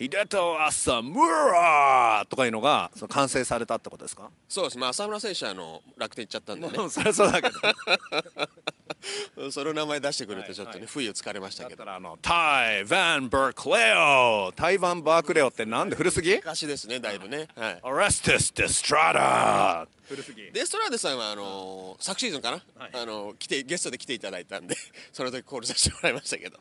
[0.00, 4.30] 秀人朝ムラーとかいうのがその完成されたってことですか？
[4.48, 4.78] そうです。
[4.78, 6.72] まあ浅村選手はあの楽天行っちゃったんでね。
[6.88, 9.50] そりゃそうだけど。
[9.52, 14.52] その名前出してくれてちょっとはいね不意をつかれましただけどあのタイ・ヴァン・バークレオ。
[14.52, 16.36] タイバン・バークレオってなんで古すぎ？
[16.36, 17.48] 昔ですねだいぶね。
[17.54, 17.80] はい。
[17.82, 20.50] アレステス・デストラダ古すぎ。
[20.52, 22.90] デストラーデさんはあのー昨シーズンかな、はい。
[22.94, 24.74] あの来てゲストで来ていただいたんで
[25.12, 26.58] その時コールさせてもらいましたけど。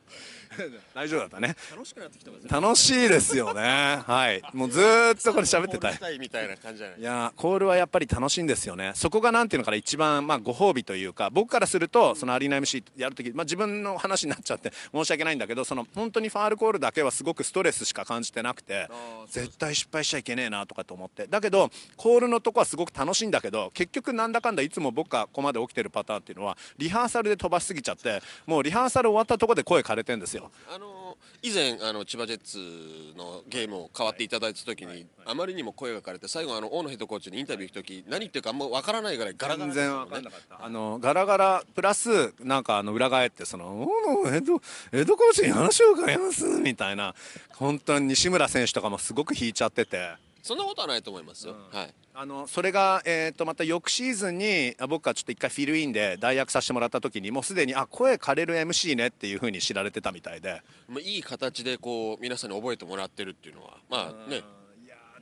[0.94, 1.56] 大丈夫だったね。
[1.72, 3.62] 楽しくなってきてますね楽しいですよね。
[4.06, 4.42] はい。
[4.54, 6.20] もうずーっとこれ喋ってたい。
[6.20, 7.00] みたいな感じじゃない？
[7.00, 8.92] いやーコールはやっぱり楽しいんですよね。
[8.96, 18.88] そこがなんていうのかな一番まあご褒美というか僕からするとそのアリーナ MC やるとき、まあ、自分の話になっちゃって申し訳ないんだけどその本当にファールコールだけはすごくストレスしか感じてなくて
[19.30, 21.28] 絶対失敗しちゃいけねえなとかと思って。
[21.28, 30.52] だけどコールのとこはすごく楽しいんだけど結局なんだかんだいつも僕がここまで起きてるパターンっていうのはリハーサルで飛ばしすぎちゃってもうリハーサル終わったところで声枯れてんですよ。
[30.73, 40.65] あの以前あの千葉ジェッツのゲームを変わっていただいた時に、あまりにも声が枯れて最後あの大野ヘッドコーチにインタビュー行く時何言ってるかあんま分からないぐらいガラガラ全然分かんなかった。
[40.65, 44.60] あのガラガラプラスなんかあの裏返ってその「おのヘッド
[44.91, 47.15] ヘッドコーチに話を伺います」みたいな
[47.56, 50.29] 本当に西村選手とかもすごく引いちゃってて。
[50.41, 51.93] そんなことはないと思いますよ、はい。
[52.13, 60.62] あのそれが、えー、とまた翌シーズンにあ僕がちょっと一回フィルインで代役させてもらった時にもうすでにあ声枯れる MC ねっていう風に知られてたみたいで。
[60.88, 64.41] まあ、いい形でこう皆さんに覚えてもらってるっていうのはまあね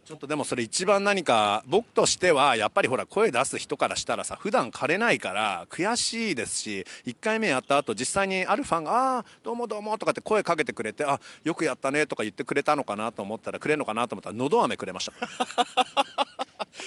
[0.07, 16.36] ちょっとでもそれ一番何か僕としてはやっぱりほら声出す人からしたらさ普段枯れないから悔しいですし1回目やった後実際にあるファンが「ああどうもどうも」とかって声かけてくれて「あよくやったね」とか言ってくれたのかなと思ったらくれるのかなと思ったらのど飴くれました。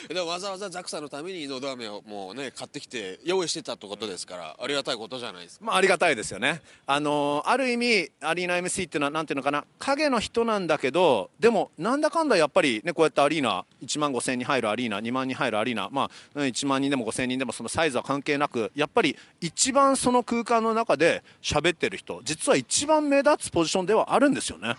[0.09, 5.65] でもわざわざザクさんのためにのど飴をもうね買ってきて用意してたってことですからありがたいことじゃないですか。
[5.65, 6.63] まあありがたいですよね。
[6.87, 9.65] あのある意味アリーナ MC っていうのはなんていうのかな。
[9.79, 24.77] 影の人なんだけどでもなんだかんだやっぱりねこうやってアリーナ1万5千人入るアリーナ2万人入るアリーナまあうん1万人でも5千人でもそのサイズは関係なくやっぱり一番その空間の中で喋ってる人実は一番目立つポジションではあるんですよね。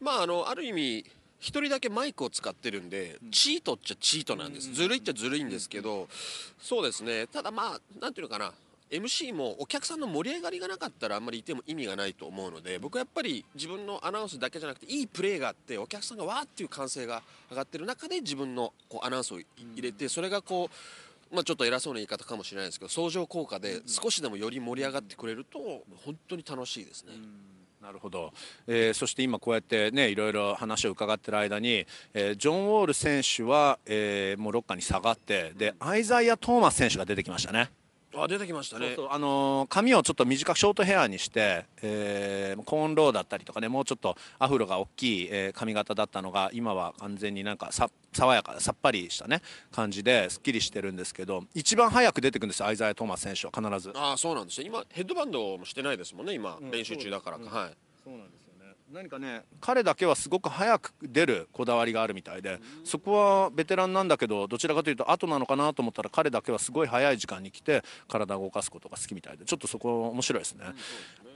[0.00, 1.04] まああのある意味
[1.40, 6.08] 一人だけマイクを使ってるんで、チートっちゃチートなんです、ずるいっちゃずるいんですけど、
[6.60, 7.26] そうですね。
[7.26, 8.52] ただまあなんていうのかな。
[8.90, 19.46] MC もお客さんの盛り上がりがなかったらあんまりいても意味がないと思うので僕はやっぱり自分のアナウンスだけじゃなくていいプレーがあってお客さんがわーっていう歓声が上がってる中で自分のこうアナウンスを入
[19.80, 20.74] れてそれがこう
[21.32, 27.12] まあ、ちょっと偉そうな言い方かもしれないですけど相乗効果で少しでもより盛り上がってくれると本当に楽しいですね。
[27.80, 28.32] なるほど、
[28.66, 37.70] えーそして今こうやってねいろいろ話を伺ってる間に、えージョン・ウォール選手は、えーもうロッカーに下がってでアイザイア・トーマス選手が出てきましたね。
[38.16, 38.94] あ出てきましたね。
[38.96, 53.92] そうあのー髪をちょっと短くショートヘアにして、えーコーンローだったりとかねもうちょっとアフロが大きい、えー髪型だったのが今は完全になんかさ爽やかさっぱりしたね感じですっきりしてるんですけど一番早く出てくるんですよアイザイア・トーマス選手は必ず。
[53.96, 57.76] ああそうなんですよ今ヘッドバンドもしてないですもんね今、練習中だからか、はい。
[58.04, 58.49] そうなんです
[58.92, 63.12] 何かね彼だけはすごく早く出るこだわりがあるみたいで、そこ
[63.44, 70.64] はベテランなんだけどどちらかというと後なのかなと思ったら彼だけはすごい早い時間に来て体を動かすことが好きみたいでちょっとそこ面白いですね。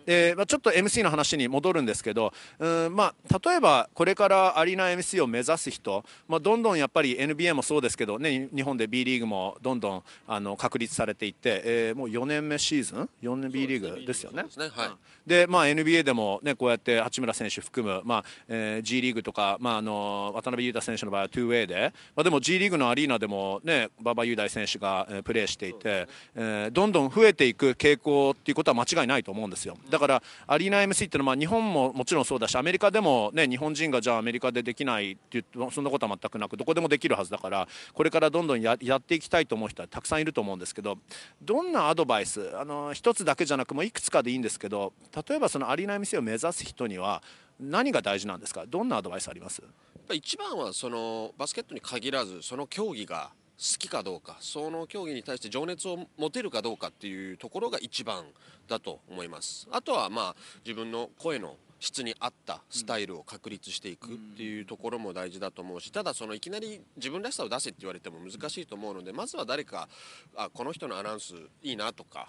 [0.06, 14.42] でまあ、ちょっと MC の話に戻るんですけどうん、まあ、例えばこれからアリーナ MC を目指す人、まあ、どんどんやっぱり NBA もそうですけど、ね、日本で B リーグもどんどんあの確立されていって、えーもう4年目シーズン？4年 B リーグですよね？
[14.44, 14.68] ですね。
[14.74, 14.90] はい。
[15.26, 40.98] で、まあ、NBA でも、ね、こうやって八村選手含む、まあえー G リーグとか、まあ、あの渡辺裕太選手の場合は 2way で、まあ、でも G リーグのアリーナでも、ね、馬場雄大選手が、えープレーしていて、えーどんどん増えていく傾向っていうことは間違いないと思うんですよだからアリーナ MC っていうのは、まあ、日本ももちろんそうだしアメリカでも、ね、日本人がじゃあアメリカでできないっていうそんなことは全くなくどこでもできるはずだからこれからどんどんやっていきたいと思う人はたくさんいると思うんですけど
[41.40, 44.92] どんなアドバイスあの一つだけじゃなくもういくつかでいいんですけど
[45.28, 47.22] 例えばそのアリーナ MC を目指す人には
[47.60, 48.64] 何が大事なんですか？
[48.66, 49.62] どんなアドバイスあります？
[49.62, 49.72] やっ
[50.08, 58.24] ぱ一番はそのバスケットに限らずその競技がきかどうかその競技に対して情熱を持てるかどうかっていうところが一番
[58.68, 59.68] だと思います。
[59.70, 69.88] あとはまあ自分の声の質に合ったスタイルを確立していくっていうところも大事だと思うしただそのいきなり自分らしさを出せって言われても難しいと思うのでまずは誰か
[70.34, 72.28] あこの人のアナウンスいいなとか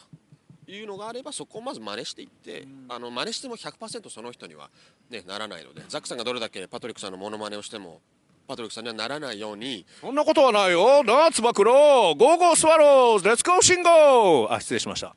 [0.67, 4.69] いうのがあればそこをまず真似していってあの真似しても100%その人には、
[5.09, 8.01] ね、ならないのでザックさんがどれだけパトリックさんのモノマネをしても
[8.47, 9.85] パトリックさんにはならないように。
[10.01, 11.03] そんなことはないよ。
[11.03, 12.15] なつば九郎。
[12.15, 13.25] Go go スワローズ。
[13.25, 15.15] Let's go シンゴーあ失礼しました。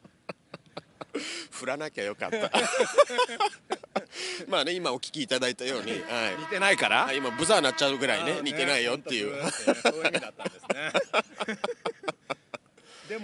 [1.51, 2.51] 振らなきゃよかった。
[4.49, 6.01] まあね今お聞きいただいたように、はい。
[6.38, 9.35] 似てないから、はい、今ブザーなっちゃうぐらいね似てないよっていう。
[9.83, 10.93] そういう意味だったんですね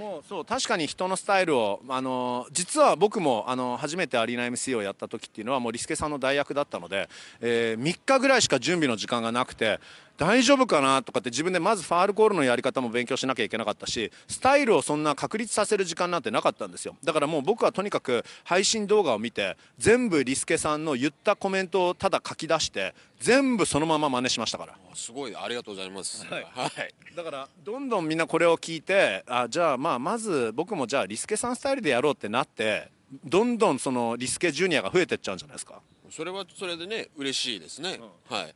[0.04, 7.08] もそう確かに人のスタイルをあの実は僕もあの初めてアリーナ MC をやった時っていうのはもうリスケさんの代役だったので、
[7.40, 9.80] えー3日ぐらいしか準備の時間がなくて
[10.16, 16.96] 大丈夫かなとかって自分でまずファールコールのやり方も勉強しなきゃいけなかったしスタイルをそんな確立させる時間なんてなかったんですよ。
[17.02, 24.74] だからもう僕はとにかく配信動画を見て全部リスケさんの言ったコメントをただ書き出して全部そのまま真似しましたから。
[24.94, 25.34] すごい。
[25.34, 26.24] ありがとうございます。
[26.26, 26.46] はい。
[26.54, 26.94] はい。
[27.16, 32.88] だからどんどんみんなこれを聞いてあじゃあまあまず僕もじゃあリスケさんスタイルでやろうってなって
[33.24, 35.80] どんどんそのリスケジュニアが増えてっちゃうんじゃないですか。
[36.10, 37.98] それはそれでね嬉しいですね、
[38.28, 38.54] はい、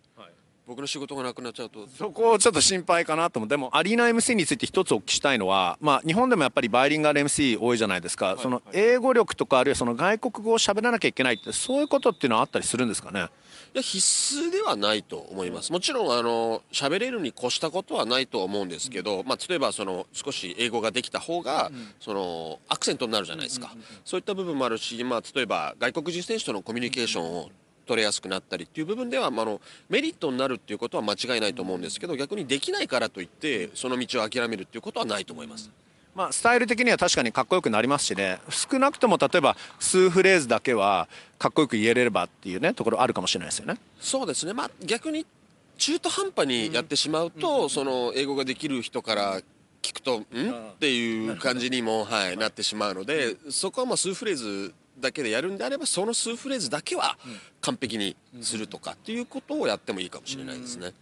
[0.68, 1.88] 僕の仕事がなくなっちゃうと。
[1.88, 3.48] そこをちょっと心配かなと思う。
[3.48, 7.78] でもアリーナ MC について一つお聞きしたいのは、まあ、日本でもやっぱりバイリンガル MC 多い。
[7.78, 13.28] じゃないですか、その英語力とかあるいはその外国語を喋らなきゃいけないってそういうことっていうのはあったりするんですかね？
[13.72, 15.70] いや必須ではないと思います。
[15.70, 23.72] もちろんあの喋れるに越したことはないと思うんですけど、まあ、例えばその少し英語ができた方が、そのアクセントになるじゃないですか、
[24.04, 27.50] そういった部分もあるし、まあ、例えば外国人選手とのコミュニケーションを
[27.88, 35.70] 取れやすくなったりっていう部分では、まあ、あのメリットになるっていうことは間違いないと思うんですけど逆にできないからといってその道を諦めるっていうことはないと思います。
[36.14, 43.78] まあ、スタイル的には確かにかっこよくなりますしね少なくとも例えば数フレーズだけはかっこよく言えれればっていうねところあるかもしれないですよね。
[44.00, 45.26] そうですね、まあ、逆に
[45.76, 49.40] 中途半端にやってしまうと、その英語ができる人から
[49.80, 50.22] 聞くと、ん？
[50.22, 50.24] っ
[50.80, 57.16] ていう感じにも、はい、なってしまうので、そこはまあ数フレーズだけでやるんであれば、その数フレーズだけは
[57.60, 60.92] 完璧にするとかっていうことをやってもいいかもしれないですね。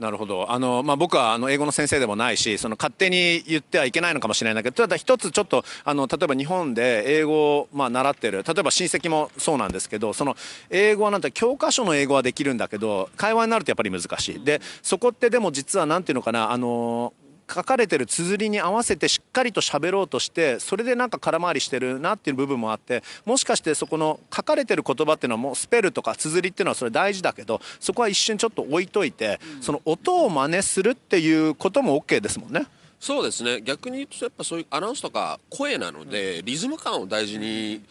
[0.00, 0.50] なるほど。
[0.50, 8.42] あの、まあ、僕はあの英語の先生でもないしその勝手に言ってはいけないのかもしれないんだけどただ一つちょっとあの例えば日本で英語を、まあ、習ってる。
[8.42, 10.36] 例えば親戚もそうなんですけどその
[10.70, 14.42] 英語はなんて教科書の英語はできるんだけど会話になるとやっぱり難しい。
[14.42, 17.12] でそこってでも実はなんていうのかなあの
[17.52, 32.66] 書かれてる綴りに合わせてしっかりと喋ろうとしてそれでなんか空回りしてるなっていう部分もあってもしかしてそこの書かれてる言葉っていうのはもうスペルとか綴りっていうのはそれ大事だけどそこは一瞬ちょっと置いといてその音を真似するっていうことも OK ですもんね。
[33.00, 37.82] そうですね逆に言うとやっぱそういうアナウンスとか声なので、リズム感を大事に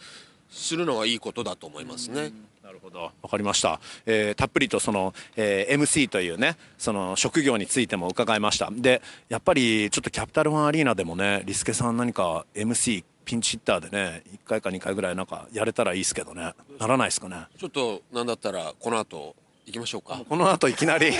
[0.50, 2.14] するのはいいことだと思いますね。
[2.14, 2.32] なる
[2.82, 3.10] ほど。
[3.22, 8.68] わかりました、えーたっぷりとその、えー MC というねその職業についても伺いました。
[8.72, 16.54] でやっぱりちょっとキャピタルワンアリーナでもねリスケさん何か MC ピンチヒッターでね1回か2回ぐらいなんかやれたらいいですけどね。
[16.78, 17.46] ならないですかね。
[17.58, 19.34] ちょっとなんだったらこの後
[19.66, 20.20] 行きましょうか。
[20.28, 21.10] この後いきなり？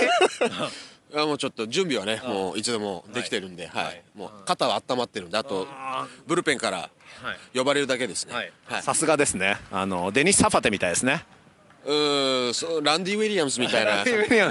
[1.13, 4.01] いやもうちょっと準備はねもういつでもできてるんで、はい。
[4.15, 5.67] もう肩は温まってるんであと
[6.25, 6.89] ブルペンから
[7.53, 8.33] 呼ばれるだけですね。
[8.65, 8.81] はい。
[8.81, 9.57] さすがですね。
[9.71, 11.25] あのデニス・サファテみたいですね
[11.85, 14.03] うーんそうランディ・ウィリアムズみたいな。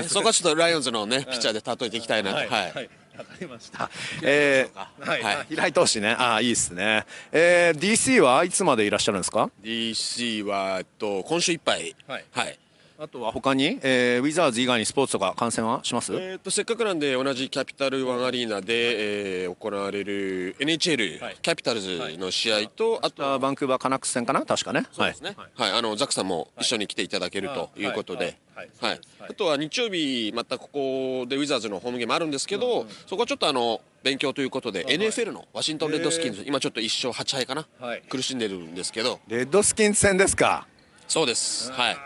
[0.04, 2.48] そこはちょっとライオンズのねピッチャーで例えていきたいなと、はい。
[2.48, 3.90] わかりました。
[4.22, 5.34] えー、はい、はい。
[5.36, 7.04] あ平井投手ね、ああ、いいですね。
[7.32, 11.94] えー、DC はいつまでいらっしゃるんですか？DC はえっと今週いっぱい。
[12.06, 12.24] はい。
[12.32, 12.58] はい
[13.02, 16.12] あとは他に、えー、ウィザーズ以外にスポーツとか観戦はします？
[16.12, 21.36] えー、とせっかくなんで同じキャピタルワンアリーナで、えー行われる NHL、はい。
[21.42, 24.86] キャピタルズの試合と、あとあバンクーバーカナックス戦かな、確かね。
[24.92, 25.72] そうですね、はい。
[25.72, 27.84] あのザックさんも一緒に来ていただけるとい。
[27.84, 28.70] うことで、はい。
[28.80, 29.00] はい。
[29.28, 38.02] あとは日曜日、またここでウィザーズのホームゲームあるんですけど、そこはちょっとあの勉強ということで、NFL のワシントン・レッドスキンズ、今ちょっと1勝8敗かな、はい。
[38.08, 40.66] 苦しんでるんですけど、レッドスキンズ戦ですか。
[41.08, 41.96] そうです、はい、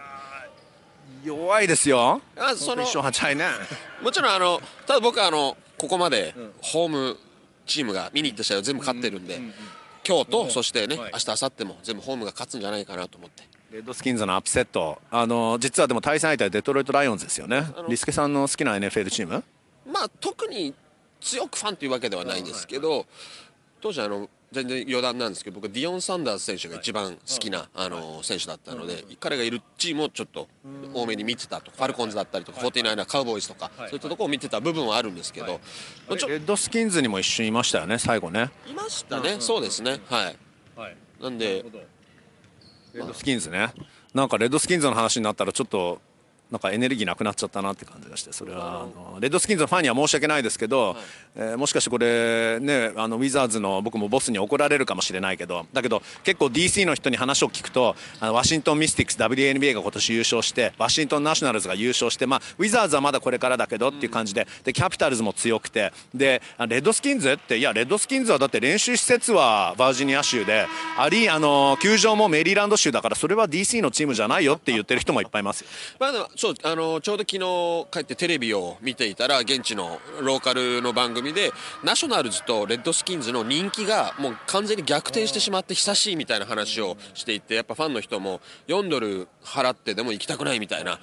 [1.24, 2.20] 弱いですよ。
[2.36, 3.46] あその一勝八敗ね。
[4.02, 7.16] もちろんあの、ただ僕はあのここまでホーム
[7.66, 9.40] チームが見に行った試合を全部勝ってるんで、
[10.06, 13.42] 今日と、そしてね、はい明日明後日も全部ホームが勝つんじゃないかなと思って。
[13.72, 17.66] レッドスキンズのアップセット、あの実はでも対戦相手はデトロイトライオンズですよね。
[17.76, 19.42] のリスケさんの好きな NFL チーム？
[19.90, 20.74] まあ特に
[21.20, 23.06] 強くファンというわけではないんですけど、
[23.80, 30.48] 当時あの全然余談なんですけど僕ディオン・サンダース選手が一番好きな、あの選手だったので、彼がいるチームをちょっと
[30.94, 35.60] 多めに見てたとファルコンズだったりとか、フォーティナイナーズカウボーイズとか、そういったところを見てた部分はあるんですけど、
[36.08, 38.50] レッドスキンズにも一緒にいましたよね最後ね。
[38.68, 40.00] いましたね、そうですね。
[40.08, 40.36] はい。
[41.20, 41.64] なんで
[42.92, 43.72] レッドスキンズね。
[44.12, 46.00] なんかレッドスキンズの話になったらちょっと
[46.54, 50.96] なんかエネルギーなくなっちゃったなって感じがしてそれはあのレッドスキンズのファンには申し訳ないですけど、
[51.34, 70.66] えーもしかしてこれねあのウィザーズの僕もボスに怒られるかもしれないけどだけど結構 DC の人に話を聞くとあのワシントン・ミスティックス WNBA が今年優勝してワシントン・ナショナルズが優勝して、まあ、ウィザーズはまだこれからだけどっていう感じででキャピタルズも強くてであレッドスキンズっていやレッドスキンズはだって練習施設はバージニア州で
[70.98, 75.68] ありあの球場もメリーランド州だからそれは DC のチームじゃないよって言ってる人もいっぱいいますよ。
[75.98, 76.12] ま
[76.44, 90.98] そうあのちょうど昨日帰ってテレビを見ていたら現地のローカルの番組でナショナルズとレッドスキンズの人気がもう完全に逆転してしまって久しいみたいな話をしていてやっぱファンの人も4ドル払ってでも行きたくないみたいな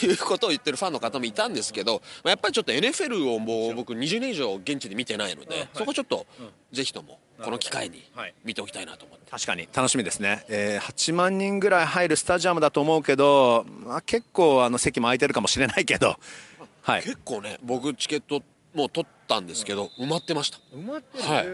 [0.00, 6.26] そういうことを言ってるファンの方もいたんですけどまあやっぱりちょっと NFL をもう僕20年以上現地で見てないのでそこちょっと
[6.72, 8.02] ぜひともこの機会に
[8.44, 9.30] 見ておきたいなと思って。
[9.30, 16.16] 確かに楽しみですね、えー8万人ぐらい入るスタジアムだと思うけど、まあ、結構あの席も空いてるかもしれないけど、
[16.82, 20.58] はい、結構ね僕チケットもう取ったんですけど埋まってました。
[20.74, 21.46] 埋まってはい。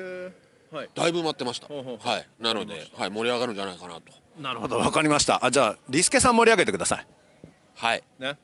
[0.74, 1.68] はい、だいぶ埋まってました。
[1.68, 2.26] はい。
[2.40, 5.44] なので、はい、盛り上がるんじゃないかなとなるほど分かりました。
[5.44, 7.06] あじゃあリスケさん盛り上げてください。
[7.74, 8.02] はい。
[8.18, 8.38] ね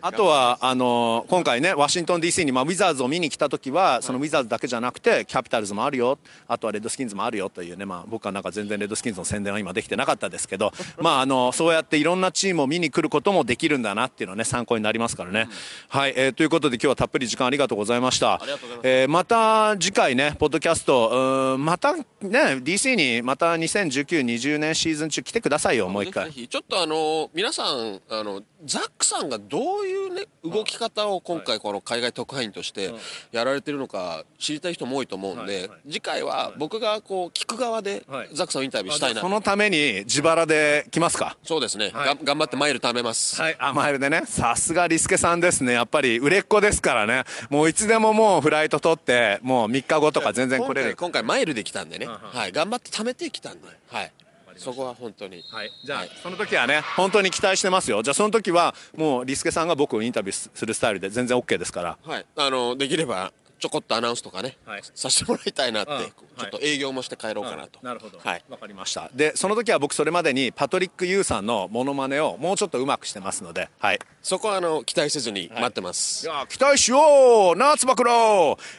[0.00, 6.18] あとはあの今回ねワシントン DC に、まあ、ウィザーズを見に来た時はそのウィザーズだけじゃなくてキャピタルズもあるよ。
[6.46, 15.48] あとはレッドスキンズもあるよというね、まあ、僕はなんか全然レッドスキンズの宣伝は今できてなかったですけどまああのそうやっていろんなチームを見に来ることもできるんだなっていうのはね参考になりますからね、
[15.88, 18.28] はい、えーということで今日はたっぷり時間ありがとうございました。
[18.28, 18.80] ます。
[18.82, 26.30] えーまた次回ねポッドキャストまたね DC にまた2019-20年シーズン中来てくださいよもう一回。
[26.32, 32.92] ちょっとあの皆さんあのザックさんがどういうね動き方を今回この海外特派員として
[33.30, 38.28] やられてるのか知りたい人も多いと思うんで、次回は僕がこう聞く側ではい。
[38.32, 41.36] ザックさんをインタビューしたいなそのために自腹で来ますか？
[41.44, 44.22] そうですね、が頑張ってマイル貯めます、はい、あマイルでね。
[44.26, 45.74] さすがリスケさんですね。
[45.74, 47.24] やっぱり売れっ子ですからね。
[47.50, 50.86] もういつでももうフライト取ってもう3日後とか全然来今れる。
[50.88, 54.12] 回今回マイルで来たんでね、はい、頑張って貯めてきたんで、はい、
[54.58, 56.10] そこは本当に、はい、じゃあ、はい。
[56.22, 58.02] その時はね本当に期待してますよ。
[58.02, 61.98] じゃあその時はもうリスケさんが僕をインタビューするスタイルで全然 OK ですから。
[62.04, 64.82] はい、あのできればちょこっとアナウンスとかね、はい。
[64.94, 65.98] させてもらいたいなって、うん。
[65.98, 68.18] ちょっと営業もして帰ろうかなと、なるほど。
[68.22, 69.10] はい、わかりました。
[69.14, 73.98] でその時は僕それまでにパトリック・ユーさんのモノマネをもうちょっとうまくしてますのではい。
[74.22, 77.56] そこはあの期待せずに待ってます、いや期待しよう。
[77.56, 78.08] 夏暴露、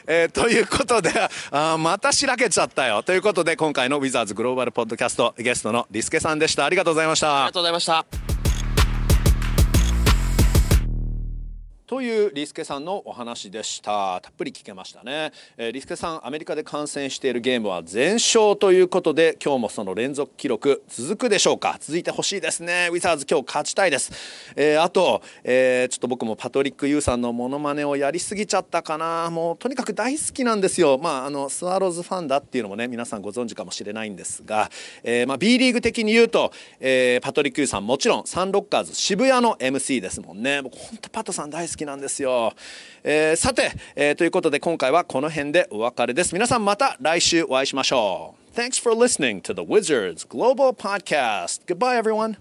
[0.06, 1.10] えーということで
[1.50, 3.02] あーまたしらけちゃったよ。
[3.02, 6.64] ということで今回のウィザーズグローバルポッドキャストゲストのリスケさんでした。
[6.64, 7.44] ありがとうございました。
[7.44, 8.29] ありがとうございました
[11.90, 14.20] というリスケさんのお話でした。
[14.20, 21.78] たっぷり聞けましたね、えーリスケさんアメリカで観戦しているゲームは全勝ということで今日もその連続記録続くでしょうか？
[21.80, 22.90] 続いてほしいですね。
[22.92, 24.12] ウィザーズ今日勝ちたいです、
[24.54, 29.28] えーあと、えーちょっと僕もパトリック・ユーさんのモノマネをやりすぎちゃったかな。
[29.32, 30.96] もうとにかく大好きなんですよ。
[30.96, 34.70] まああのスワローズファンだっていうのもね皆さんご存知かもしれないんですが、
[35.02, 40.62] えーまあ、B リーグ的に言うと、えーパトリック・ユーさんもちろんサンロッカーズ渋谷の MC ですもんね。
[40.62, 42.52] 僕本当パトさん大好ききなんですよ、
[43.02, 51.64] えーさて、えーということで今回はこの辺でお別れです皆さんまた来週お会いしましょう Thanks for listening to the Wizards Global Podcast.
[51.66, 52.36] Goodbye, everyone.